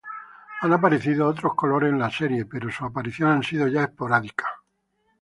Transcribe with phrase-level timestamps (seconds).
[0.61, 4.47] Han aparecido otros colores en la serie, pero sus apariciones han sido ya esporádicas.